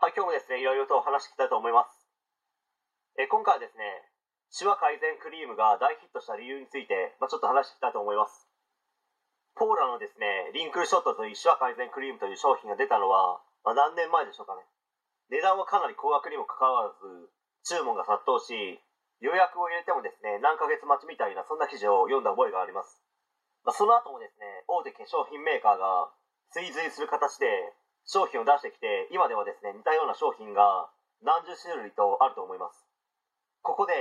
[0.00, 1.92] はい、今日もですね、いろいろとお話していきたいと思います。
[3.20, 3.84] え今回はですね、
[4.48, 8.48] シワ改善クリームが大ヒットした理由について、まあ、ちょっと話していきたいと思います。
[9.60, 14.64] ポーラのですね、リンクルショットというシワ改善クリームという商品が出たのは、まあ、何年前でしょうかね。
[15.28, 17.28] 値段はかなり高額にもかかわらず、
[17.68, 18.80] 注文が殺到し、
[19.20, 23.04] 予約を入れてもですね、何ヶ月待ちみたいな、そんな記事を読んだ覚えがあります。
[23.68, 26.08] まあ、その後もですね、大手化粧品メーカーが
[26.56, 27.76] 追随する形で
[28.10, 30.90] 商品を出してきて今ではですね似たような商品が
[31.22, 32.82] 何十種類とあると思います。
[33.62, 33.94] ここで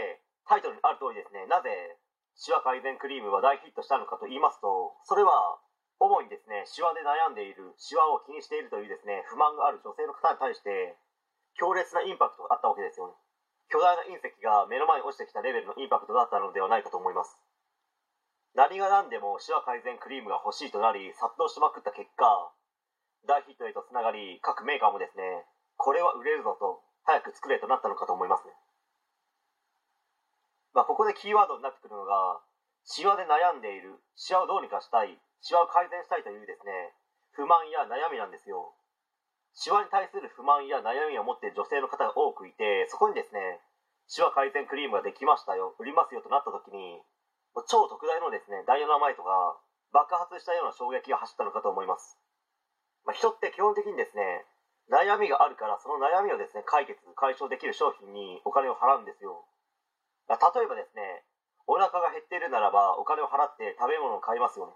[0.50, 1.70] タイトルにある通りですねなぜ
[2.34, 5.62] シワ改善クリームは大ヒットしたのかと言いますとそれは
[6.00, 10.98] 主にですねシワで悩んでいるシワを気にしているというですね不満がある女性の方に対して
[11.60, 13.14] 強烈なインパクトがあったわけですよね。
[13.70, 17.38] 巨大な隕石が目の前に落ちてきたレベルのインパクトだったのではないかと思います。
[18.56, 22.26] 何が何でもシワ改善クリームが欲しいとなり殺到しまくった結果
[23.28, 28.54] 大ヒットへとつながり各メーカーもですねこれは売れるぞと早く作れとなったのかと思いますね、
[30.74, 32.40] まあ、ここでキーワードになってくるのが
[32.86, 36.94] シワで悩んでいるシワをどうにかしたいシワを改善したいというですね
[37.32, 38.76] 不満や悩みなんですよ。
[39.54, 43.60] シワに対する不満や悩みを持っている女性の方が多くいてそこにですね
[44.08, 47.02] シワ改善クリームができましたよ売りますよとなった時に
[47.68, 49.58] 超特大のですねダイヤマイトが
[49.92, 52.18] 爆発したような衝撃が走ったのかと思います。
[53.06, 54.46] まあ、人って基本的にですね
[54.90, 59.46] 悩みがあるからその悩みをですね解決解消できる商品にお金を払うんですよ、
[60.28, 61.24] まあ、例えばですね
[61.70, 64.74] お腹が減っているならばお金を払って食べ物を買いますよね、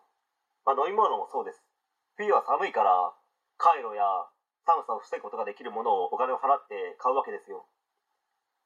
[0.65, 1.65] まあ、飲み物もそうです。
[2.13, 3.09] 冬は寒いから
[3.57, 4.05] カイロや
[4.69, 7.65] 寒さを防ぐことができるものをお金を払って買うわけですよ、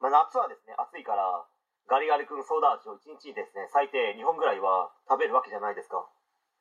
[0.03, 1.47] まあ、夏はですね暑いから
[1.88, 6.03] ガリガリ君ソーダ味を1日にですね最低2本ぐらいは食べるわけじゃないですか、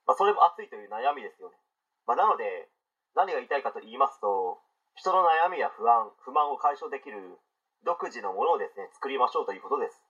[0.07, 1.59] まあ、それも暑いという悩みですよね、
[2.07, 2.71] まあ、なので
[3.17, 4.61] 何が言いたいかと言いますと
[4.95, 7.41] 人の悩みや不安不満を解消できる
[7.85, 10.01] 独自のものをですね作りましょうということです。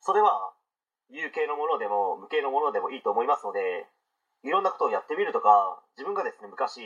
[0.00, 0.52] それは
[1.08, 3.86] 有形のものでも無形のものでもいいと思いますので
[4.42, 6.80] いろんなことをやってみるとか自分がですね昔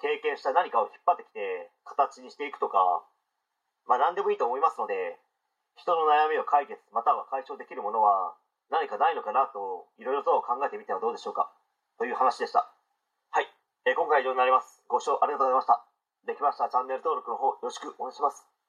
[0.00, 3.04] 経験した何かを引っ張ってきて形にしていくとか
[3.88, 5.16] まあ何でもいいと思いますので
[5.76, 8.36] 人の悩みを解決または解消できるものは
[8.70, 11.50] 何かないのかなといろいろと考えてみてはどうでしょうか。
[11.98, 12.72] という話でした、
[13.86, 15.86] え、今回は以上になりますご視聴ありがとうございました。
[16.26, 18.59] できましたらチャンネル登録の方よろしくお願いします。